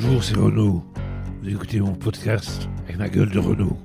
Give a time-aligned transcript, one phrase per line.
[0.00, 0.84] Bonjour, c'est Renaud.
[1.42, 3.76] Vous écoutez mon podcast avec ma gueule de Renaud.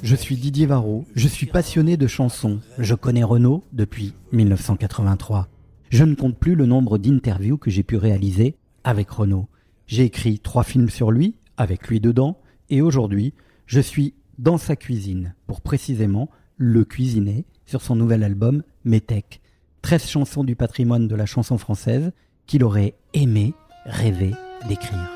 [0.00, 2.60] Je suis Didier Varro, je suis passionné de chansons.
[2.78, 5.48] Je connais Renaud depuis 1983.
[5.90, 8.54] Je ne compte plus le nombre d'interviews que j'ai pu réaliser
[8.84, 9.48] avec Renaud.
[9.88, 12.38] J'ai écrit trois films sur lui, avec lui dedans,
[12.70, 13.34] et aujourd'hui,
[13.66, 19.40] je suis dans sa cuisine pour précisément le cuisiner sur son nouvel album Métèque.
[19.82, 22.12] 13 chansons du patrimoine de la chanson française
[22.46, 24.32] qu'il aurait aimé, rêvé
[24.68, 25.10] d'écrire.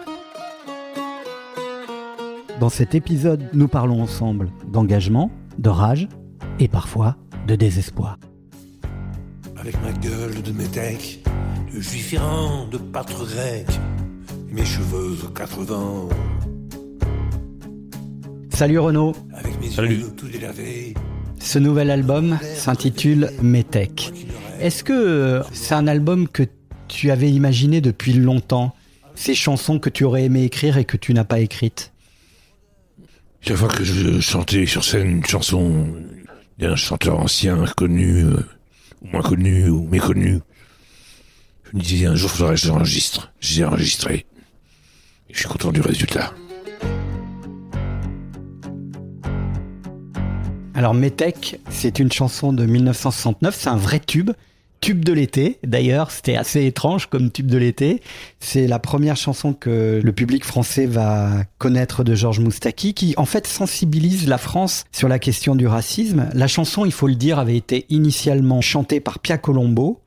[2.59, 6.09] Dans cet épisode, nous parlons ensemble d'engagement, de rage
[6.59, 7.17] et parfois
[7.47, 8.19] de désespoir.
[9.57, 11.25] Avec ma gueule de métèque,
[11.75, 13.67] de juif errant, de pâtre grec,
[14.51, 16.09] et mes cheveux aux quatre vents.
[18.51, 19.97] Salut Renaud, Avec mes Salut.
[20.01, 20.95] yeux tout délavés,
[21.41, 24.13] ce nouvel album s'intitule Métèque.
[24.61, 26.43] Est-ce que euh, c'est un album que
[26.91, 28.75] tu avais imaginé depuis longtemps
[29.15, 31.93] Ces chansons que tu aurais aimé écrire et que tu n'as pas écrites
[33.41, 35.87] Chaque fois que je chantais sur scène une chanson
[36.59, 38.45] d'un chanteur ancien, connu, euh,
[39.03, 40.41] ou moins connu, ou méconnu,
[41.71, 43.33] je me disais un jour faudrait que je l'enregistre.
[43.41, 44.27] J'ai enregistré.
[45.29, 46.35] Et je suis content du résultat.
[50.75, 54.33] Alors Métèque, c'est une chanson de 1969, c'est un vrai tube.
[54.81, 58.01] Tube de l'été, d'ailleurs, c'était assez étrange comme tube de l'été.
[58.39, 63.27] C'est la première chanson que le public français va connaître de Georges Moustaki, qui en
[63.27, 66.31] fait sensibilise la France sur la question du racisme.
[66.33, 70.01] La chanson, il faut le dire, avait été initialement chantée par Pia Colombo,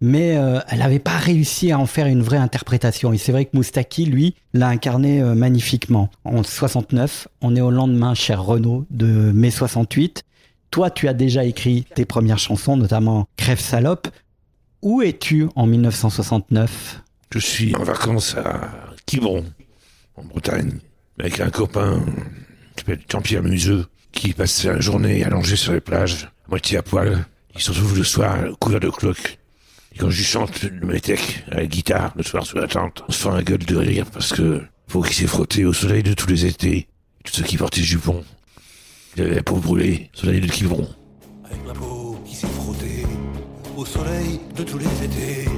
[0.00, 3.12] mais euh, elle n'avait pas réussi à en faire une vraie interprétation.
[3.12, 6.08] Et c'est vrai que Moustaki, lui, l'a incarné euh, magnifiquement.
[6.24, 10.22] En 69, on est au lendemain, cher Renaud, de mai 68.
[10.74, 14.08] Toi, tu as déjà écrit tes premières chansons, notamment Crève salope.
[14.82, 17.00] Où es-tu en 1969
[17.32, 18.72] Je suis en vacances à
[19.06, 19.44] Quiberon,
[20.16, 20.72] en Bretagne,
[21.20, 22.04] avec un copain
[22.74, 26.82] qui s'appelle Jean-Pierre Museux, qui passe la journée allongé sur les plages, à moitié à
[26.82, 27.24] poil.
[27.54, 29.38] Il se retrouve le soir couvert de cloques.
[29.94, 33.12] Et quand je chante le métèque à la guitare, le soir sous la tente, on
[33.12, 36.14] se fait un gueule de rire parce que faut qu'il s'est frotté au soleil de
[36.14, 36.88] tous les étés,
[37.22, 38.24] tous ceux qui portaient jupons.
[39.16, 40.88] Il avait la peau brûlée, soleil de Quiberon.
[41.44, 43.04] Avec ma peau qui s'est frottée
[43.76, 45.48] au soleil de tous les étés,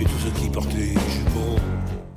[0.00, 1.56] et tous ceux qui jupons.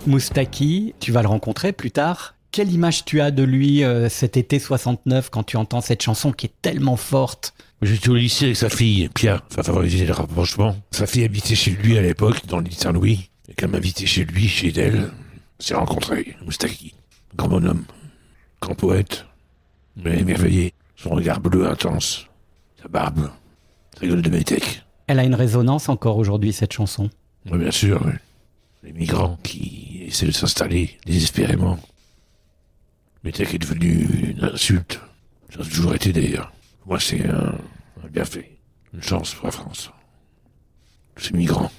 [0.07, 2.35] Moustaki, tu vas le rencontrer plus tard.
[2.51, 6.31] Quelle image tu as de lui euh, cet été 69 quand tu entends cette chanson
[6.31, 7.53] qui est tellement forte?
[7.83, 10.75] J'étais au lycée avec sa fille, Pierre, ça favorisait le rapprochement.
[10.91, 13.29] Sa fille habitait chez lui à l'époque, dans l'île Saint-Louis.
[13.49, 15.11] Et qu'elle m'invitait chez lui, chez elle,
[15.59, 16.95] s'est rencontrés, Moustaki.
[17.35, 17.83] Grand bonhomme,
[18.61, 19.25] grand poète,
[19.95, 20.73] mais émerveillé.
[20.95, 22.27] Son regard bleu intense,
[22.81, 23.29] sa barbe,
[23.99, 24.83] sa gueule de métèque.
[25.07, 27.09] Elle a une résonance encore aujourd'hui, cette chanson.
[27.51, 28.13] Oui, bien sûr, oui.
[28.83, 31.77] les migrants qui essaient de s'installer désespérément.
[33.23, 34.99] Métèque est devenu une insulte.
[35.53, 36.51] Ça a toujours été d'ailleurs.
[36.85, 37.55] Moi, c'est un,
[38.03, 38.57] un bienfait,
[38.93, 39.91] une chance pour la France.
[41.15, 41.71] Tous ces migrants.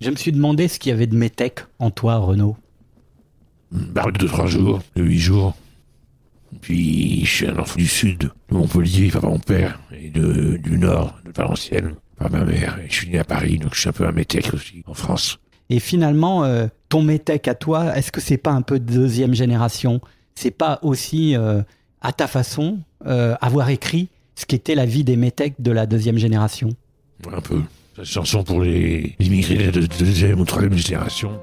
[0.00, 2.56] Je me suis demandé ce qu'il y avait de métèque en toi, Renaud.
[3.72, 5.54] Une barre de 2-3 jours, de 8 jours.
[6.60, 10.78] Puis, je suis un enfant du sud, de Montpellier par mon père, et de, du
[10.78, 12.78] nord, de Valenciennes, par ma mère.
[12.84, 14.94] Et je suis né à Paris, donc je suis un peu un métèque aussi, en
[14.94, 15.38] France.
[15.68, 19.34] Et finalement, euh, ton métèque à toi, est-ce que c'est pas un peu de deuxième
[19.34, 20.00] génération?
[20.34, 21.62] C'est pas aussi, euh,
[22.00, 26.18] à ta façon, euh, avoir écrit ce qu'était la vie des métèques de la deuxième
[26.18, 26.70] génération?
[27.32, 27.62] Un peu.
[27.96, 31.40] Cette chanson pour les immigrés de deuxième ou troisième génération.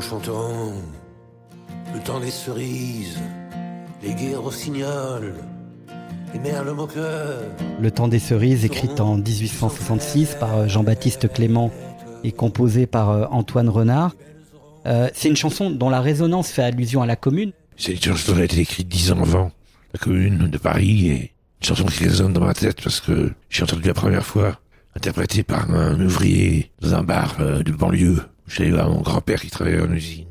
[0.00, 0.72] Nous
[1.92, 3.18] le temps des cerises,
[4.02, 5.34] les guerres rossignols,
[6.32, 7.42] les merles moqueurs.
[7.78, 11.70] Le temps des cerises, écrite en 1866 par euh, Jean-Baptiste Clément
[12.24, 14.14] et composée par euh, Antoine Renard.
[14.86, 17.52] Euh, c'est une chanson dont la résonance fait allusion à la commune.
[17.76, 19.50] C'est une chanson qui a été écrite dix ans avant
[19.92, 23.64] la commune de Paris et une chanson qui résonne dans ma tête parce que j'ai
[23.64, 24.60] entendu la première fois
[24.96, 28.20] interprétée par un ouvrier dans un bar de banlieue.
[28.50, 30.26] J'allais voir mon grand-père qui travaillait en usine.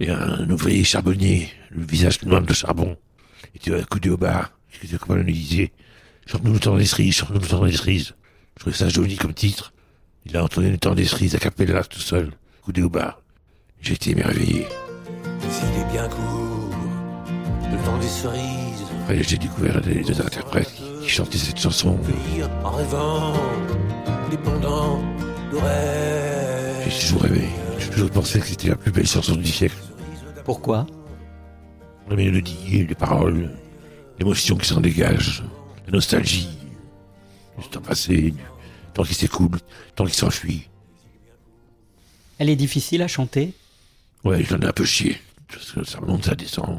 [0.00, 2.96] Et un ouvrier charbonnier, le visage noir de charbon,
[3.54, 4.50] était accoudé au bar.
[4.70, 5.72] J'étais comme lui disait,
[6.24, 8.14] chante-nous le temps des cerises, chante-nous le temps des cerises.
[8.56, 9.74] Je trouvais ça joli comme titre.
[10.24, 12.30] Il a entendu le temps des cerises à cappella tout seul,
[12.62, 13.20] accoudé au bar.
[13.82, 14.66] J'ai été émerveillé.
[15.50, 16.74] S'il est bien court,
[17.70, 18.86] le temps des cerises.
[19.02, 20.72] Après, j'ai découvert les deux interprètes
[21.02, 21.98] qui chantaient cette chanson.
[22.64, 23.34] En rêvant,
[24.30, 25.02] dépendant
[25.52, 26.49] de rêve.
[27.00, 27.48] Toujours rêvé.
[27.78, 29.76] J'ai toujours pensé que c'était la plus belle chanson du siècle.
[30.44, 30.86] Pourquoi?
[32.08, 33.50] La mélodie, les paroles,
[34.18, 35.42] l'émotion qui s'en dégage,
[35.86, 36.48] la nostalgie,
[37.58, 38.42] du temps passé, du,
[38.92, 39.58] tant qu'il s'écoule,
[39.94, 40.68] tant qu'il s'enfuit.
[42.38, 43.54] Elle est difficile à chanter?
[44.24, 45.18] Ouais, j'en ai un peu chié.
[45.48, 46.78] Parce que ça monte, ça descend.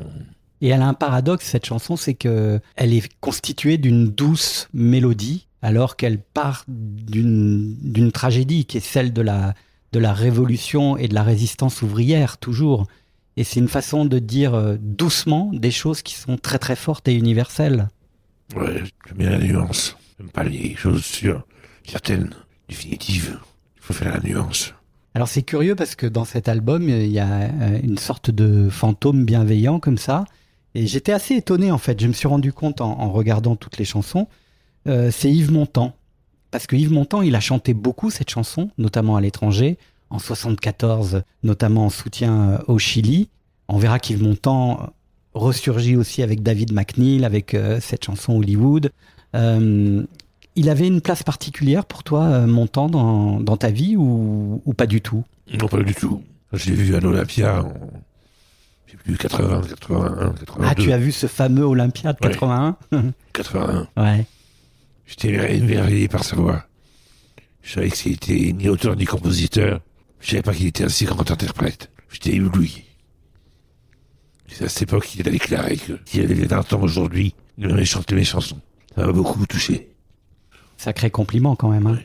[0.61, 5.47] Et elle a un paradoxe, cette chanson, c'est que elle est constituée d'une douce mélodie,
[5.63, 9.55] alors qu'elle part d'une tragédie qui est celle de la
[9.91, 12.87] de la révolution et de la résistance ouvrière toujours.
[13.37, 17.07] Et c'est une façon de dire euh, doucement des choses qui sont très très fortes
[17.07, 17.87] et universelles.
[18.55, 19.97] Ouais, j'aime bien la nuance.
[20.19, 21.45] J'aime pas les choses sûres,
[21.85, 22.31] certaines,
[22.67, 23.39] définitives.
[23.77, 24.73] Il faut faire la nuance.
[25.13, 28.69] Alors c'est curieux parce que dans cet album, il y a euh, une sorte de
[28.69, 30.25] fantôme bienveillant comme ça.
[30.73, 31.99] Et j'étais assez étonné en fait.
[31.99, 34.27] Je me suis rendu compte en, en regardant toutes les chansons.
[34.87, 35.95] Euh, c'est Yves Montand.
[36.51, 39.77] Parce que Yves Montand, il a chanté beaucoup cette chanson, notamment à l'étranger,
[40.09, 43.29] en 74, notamment en soutien euh, au Chili.
[43.69, 44.91] On verra qu'Yves Montand
[45.33, 48.91] ressurgit aussi avec David McNeil, avec euh, cette chanson Hollywood.
[49.35, 50.03] Euh,
[50.57, 54.73] il avait une place particulière pour toi, euh, Montand, dans, dans ta vie ou, ou
[54.73, 55.23] pas du tout?
[55.57, 56.21] Non, pas du tout.
[56.51, 57.71] Je l'ai vu à l'Olympia en,
[58.87, 60.67] je sais plus, 80, 81, 82.
[60.67, 62.31] Ah, tu as vu ce fameux Olympia de Ouais.
[62.33, 62.75] 81
[63.31, 63.87] 81.
[63.95, 64.25] Ouais.
[65.11, 66.63] J'étais émerveillé par sa voix.
[67.61, 69.81] Je savais que c'était ni auteur ni compositeur.
[70.21, 71.91] Je savais pas qu'il était un si grand interprète.
[72.09, 72.83] J'étais ébloui.
[74.47, 77.83] C'est à cette époque qu'il a déclaré que s'il avait 20 ans aujourd'hui, il aurait
[77.85, 78.59] chanté mes chansons.
[78.95, 79.89] Ça m'a beaucoup touché.
[80.77, 81.87] Sacré compliment quand même.
[81.87, 81.99] hein.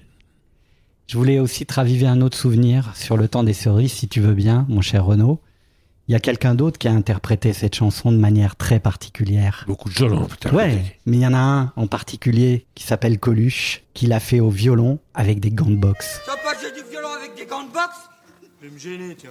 [1.07, 4.21] Je voulais aussi te raviver un autre souvenir sur le temps des cerises, si tu
[4.21, 5.41] veux bien, mon cher Renaud.
[6.09, 9.65] Il y a quelqu'un d'autre qui a interprété cette chanson de manière très particulière.
[9.67, 10.55] Beaucoup de gens l'ont peut-être.
[10.55, 14.39] Ouais, mais il y en a un en particulier qui s'appelle Coluche, qui l'a fait
[14.39, 16.21] au violon avec des gants de boxe.
[16.25, 17.97] Tu vas pas jouer du violon avec des gants de boxe?
[18.63, 19.31] Je vais me gêner, tiens.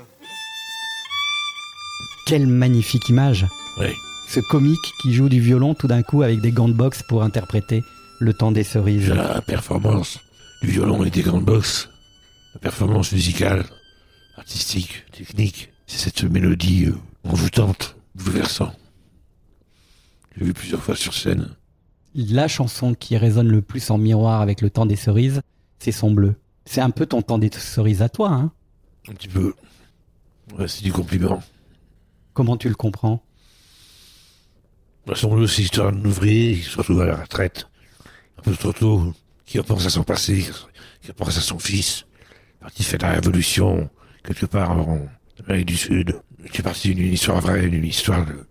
[2.28, 3.46] Quelle magnifique image
[3.80, 3.94] Ouais.
[4.28, 7.24] Ce comique qui joue du violon tout d'un coup avec des gants de boxe pour
[7.24, 7.84] interpréter
[8.20, 9.10] le temps des cerises.
[9.10, 10.20] La performance
[10.62, 11.90] du violon et des grandes boxes,
[12.54, 13.66] la performance musicale,
[14.38, 18.78] artistique, technique, c'est cette mélodie euh, envoûtante, bouleversante.
[20.38, 21.56] J'ai vu plusieurs fois sur scène.
[22.14, 25.42] La chanson qui résonne le plus en miroir avec le temps des cerises,
[25.80, 26.36] c'est son bleu.
[26.66, 28.52] C'est un peu ton temps des cerises à toi, hein
[29.08, 29.54] Un petit peu.
[30.58, 31.42] Ouais, c'est du compliment.
[32.34, 33.24] Comment tu le comprends?
[35.06, 37.68] Bah, son bleu, c'est l'histoire d'un ouvrier qui se retrouve à la retraite,
[38.40, 39.14] un peu trop tôt,
[39.46, 40.46] qui repense à son passé,
[41.02, 42.06] qui repense à son fils,
[42.60, 43.90] parti faire la révolution,
[44.24, 45.00] quelque part en
[45.44, 46.16] Amérique du Sud.
[46.54, 48.46] C'est parti d'une histoire vraie, d'une histoire de,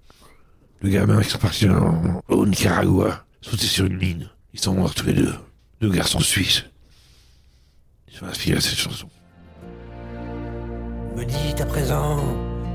[0.82, 4.28] de gamins qui sont partis en- au Nicaragua, sauter sur une mine.
[4.52, 5.34] Ils sont morts tous les deux.
[5.80, 6.64] Deux garçons suisses.
[8.08, 9.08] Ils sont inspirés à cette chanson.
[11.16, 12.18] Me dit à présent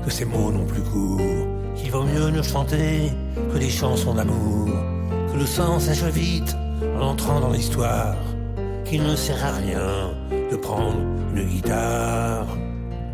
[0.04, 1.46] que ces mots n'ont plus cours,
[1.76, 3.10] qu'il vaut mieux ne chanter
[3.52, 4.68] que des chansons d'amour,
[5.32, 6.56] que le sang sèche vite
[6.96, 8.16] en entrant dans l'histoire,
[8.84, 10.10] qu'il ne sert à rien
[10.50, 10.98] de prendre
[11.34, 12.46] une guitare.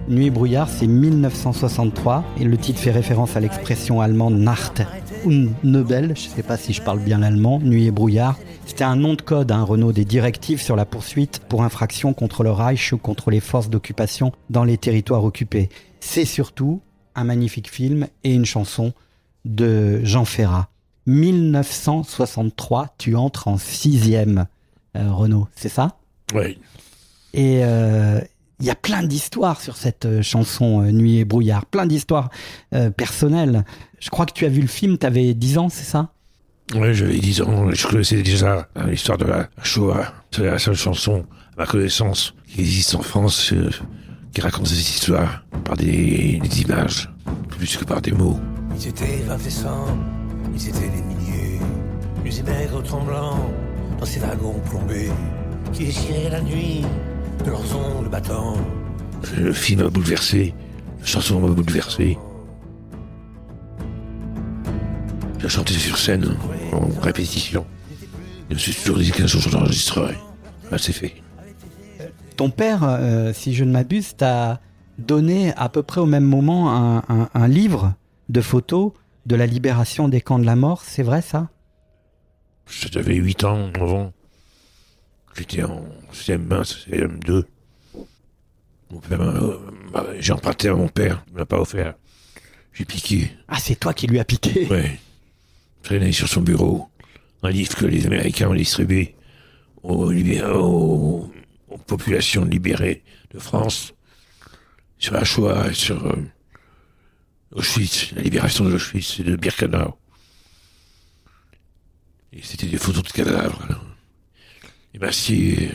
[0.08, 4.82] Nuit et brouillard, c'est 1963 et le titre fait référence à l'expression allemande Nacht
[5.24, 6.12] und Nebel.
[6.14, 7.58] Je sais pas si je parle bien l'allemand.
[7.58, 8.38] Nuit et brouillard.
[8.66, 12.44] C'était un nom de code, un Renault, des directives sur la poursuite pour infraction contre
[12.44, 15.70] le Reich ou contre les forces d'occupation dans les territoires occupés.
[15.98, 16.80] C'est surtout
[17.16, 18.92] un magnifique film et une chanson
[19.44, 20.68] de Jean Ferrat.
[21.06, 24.46] 1963, tu entres en sixième,
[24.96, 25.96] euh, Renault, c'est ça?
[26.34, 26.58] Ouais.
[27.34, 28.20] et euh,
[28.60, 32.30] il y a plein d'histoires sur cette euh, chanson euh, Nuit et brouillard, plein d'histoires
[32.74, 33.64] euh, personnelles.
[34.00, 36.10] Je crois que tu as vu le film, tu avais 10 ans, c'est ça?
[36.74, 40.12] Ouais, j'avais 10 ans, je connaissais déjà l'histoire de la Shoah.
[40.32, 41.24] C'est la seule chanson,
[41.56, 43.70] à ma connaissance, qui existe en France, euh,
[44.32, 47.10] qui raconte ces histoires par des, des images,
[47.50, 48.40] plus que par des mots.
[48.78, 49.86] Ils étaient vingt et cent,
[50.54, 51.60] ils étaient des milliers,
[52.24, 53.48] et maigres tremblants,
[53.98, 55.10] dans ces wagons plombés,
[55.72, 56.84] qui déchiraient la nuit
[57.46, 58.56] de leurs ongles battants.
[59.38, 60.54] Le film m'a bouleversé,
[61.00, 62.18] la chanson m'a bouleversé.
[65.38, 66.36] J'ai chanté sur scène,
[66.72, 67.64] en répétition.
[68.48, 70.16] Je me suis toujours dit qu'un jour je l'enregistrerai.
[70.70, 71.14] Là, c'est fait.
[72.36, 74.60] Ton père, euh, si je ne m'abuse, t'a
[74.98, 77.94] donné à peu près au même moment un, un- un livre
[78.28, 78.92] de photos
[79.26, 81.48] de la libération des camps de la mort, c'est vrai ça?
[82.90, 84.12] J'avais 8 ans, 9 ans.
[85.36, 87.44] J'étais en CM1, CM2.
[88.90, 91.94] Mon père m'a- m'a- J'ai emprunté à mon père, il me l'a pas offert.
[92.72, 94.98] J'ai piqué, Ah, c'est toi qui lui as piqué ouais.
[95.82, 96.88] Traîné sur son bureau.
[97.42, 99.14] Un livre que les Américains ont distribué
[99.82, 101.30] aux, libé- aux-
[101.68, 103.02] aux populations libérées
[103.32, 103.92] de France.
[104.98, 106.16] Sur la Shoah, et sur euh,
[107.52, 109.98] Auschwitz, la libération de Auschwitz et de Birkenau.
[112.32, 113.62] Et c'était des photos de cadavres.
[114.98, 115.04] Là.
[115.04, 115.70] Et Massier,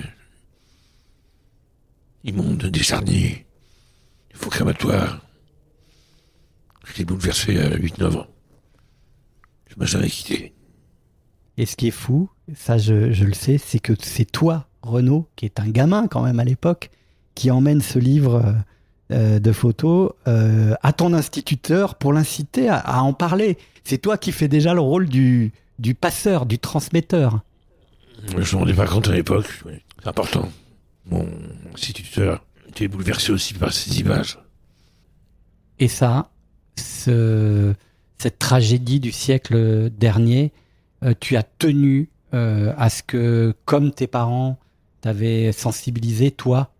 [2.24, 3.46] immonde des charniers,
[4.32, 5.22] des faux crématoires.
[6.88, 8.28] J'étais bouleversé à 8-9 ans.
[9.68, 10.54] Je m'ai jamais quitté.
[11.58, 15.46] Et ce qui est fou, ça je, le sais, c'est que c'est toi, Renaud, qui
[15.46, 16.90] est un gamin quand même à l'époque,
[17.36, 18.54] qui emmène ce livre euh,
[19.12, 23.58] euh, de photos euh, à ton instituteur pour l'inciter à, à en parler.
[23.84, 27.42] C'est toi qui fais déjà le rôle du, du passeur, du transmetteur.
[28.28, 30.50] Je m'en rendais pas compte à l'époque, mais c'est important.
[31.06, 31.28] Mon
[31.74, 34.40] instituteur était bouleversé aussi par ces images.
[35.80, 36.30] Et ça,
[36.78, 37.74] ce,
[38.18, 40.51] cette tragédie du siècle dernier,
[41.04, 44.60] euh, tu as tenu euh, à ce que, comme tes parents
[45.01, 46.72] t'avaient sensibilisé, toi,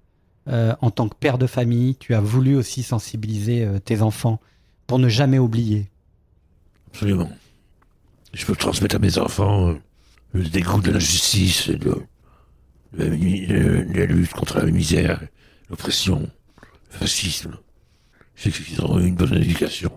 [0.48, 4.40] euh, en tant que père de famille, tu as voulu aussi sensibiliser tes enfants
[4.86, 5.90] pour ne jamais oublier.
[6.92, 7.32] Absolument.
[8.34, 9.76] Je peux transmettre à mes enfants
[10.34, 11.96] le dégoût de la justice, et de,
[12.98, 15.22] de de la lutte contre la misère,
[15.70, 16.30] l'oppression,
[16.92, 17.58] le fascisme.
[18.36, 19.92] Sais qu'ils auront eu une bonne éducation.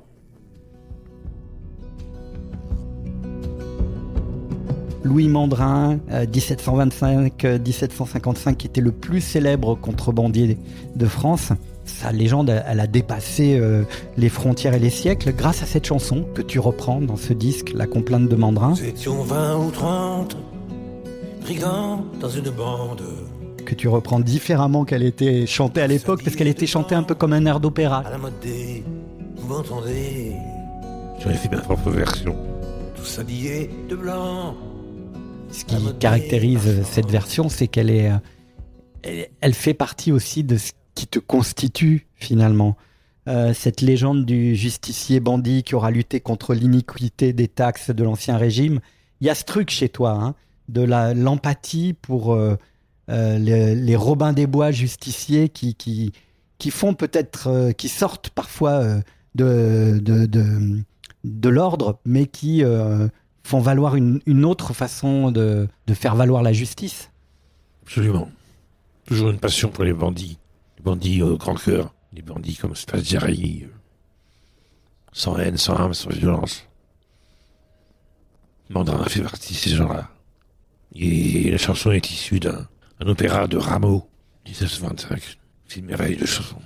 [5.05, 10.57] Louis Mandrin, euh, 1725-1755, qui était le plus célèbre contrebandier
[10.97, 11.53] de France.
[11.85, 13.83] Sa légende, elle a dépassé euh,
[14.17, 17.73] les frontières et les siècles grâce à cette chanson que tu reprends dans ce disque,
[17.75, 20.37] La complainte de Mandrin, Nous étions 20 ou 30,
[21.43, 23.03] brigands dans une bande.
[23.67, 27.15] que tu reprends différemment qu'elle était chantée à l'époque, parce qu'elle était chantée un peu
[27.15, 27.99] comme un air d'opéra.
[28.07, 28.83] À la mode des.
[29.37, 30.33] Vous m'entendez?
[31.23, 32.35] J'en ai fait ma propre version.
[32.97, 34.55] Tous habillés de blanc.
[35.51, 38.17] Ce qui caractérise cette version, c'est qu'elle est, euh,
[39.03, 42.77] elle, elle fait partie aussi de ce qui te constitue finalement.
[43.27, 48.37] Euh, cette légende du justicier bandit qui aura lutté contre l'iniquité des taxes de l'ancien
[48.37, 48.81] régime.
[49.21, 50.35] Il y a ce truc chez toi, hein,
[50.69, 52.59] de l'empathie pour euh,
[53.09, 56.13] euh, les, les Robins des Bois justiciers qui qui
[56.59, 58.85] qui font peut-être, qui sortent parfois
[59.35, 60.27] de de
[61.25, 62.63] de, l'ordre, mais qui
[63.43, 67.11] font valoir une, une autre façon de, de faire valoir la justice.
[67.83, 68.29] Absolument.
[69.07, 70.39] Toujours une passion pour les bandits.
[70.85, 71.95] Bandits au grand cœur.
[72.13, 73.63] Les bandits comme Spazziari.
[73.65, 73.73] euh,
[75.13, 76.67] Sans haine, sans âme, sans violence.
[78.71, 80.11] Mandrin fait partie de ces gens-là.
[80.95, 82.69] Et la chanson est issue d'un
[83.01, 84.09] un opéra de Rameau,
[84.47, 85.21] 1925.
[85.67, 86.57] C'est une merveille de chanson.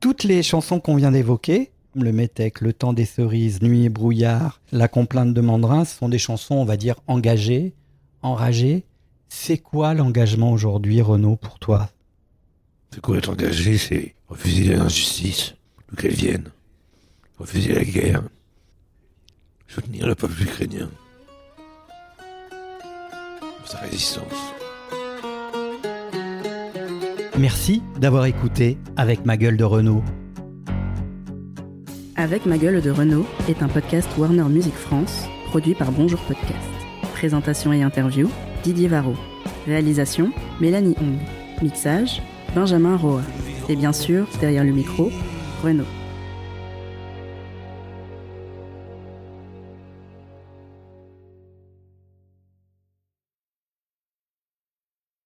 [0.00, 4.60] Toutes les chansons qu'on vient d'évoquer, Le Métèque, Le Temps des Cerises, Nuit et Brouillard,
[4.72, 7.74] La Complainte de Mandrin, ce sont des chansons, on va dire, engagées,
[8.22, 8.84] enragées.
[9.28, 11.90] C'est quoi l'engagement aujourd'hui, Renaud, pour toi?
[12.90, 15.54] C'est quoi être engagé, c'est refuser l'injustice,
[15.88, 16.50] d'où qu'elle vienne.
[17.38, 18.22] Refuser la guerre.
[19.68, 20.90] Soutenir le peuple ukrainien.
[23.64, 24.32] Sa résistance.
[27.38, 30.02] Merci d'avoir écouté avec ma gueule de Renaud.
[32.16, 36.56] Avec ma gueule de Renault est un podcast Warner Music France, produit par Bonjour Podcast.
[37.12, 38.28] Présentation et interview,
[38.64, 39.14] Didier Varro.
[39.66, 41.18] Réalisation, Mélanie Hong.
[41.62, 42.22] Mixage,
[42.54, 43.22] Benjamin Roa.
[43.68, 45.10] Et bien sûr, derrière le micro,
[45.62, 45.97] Renault.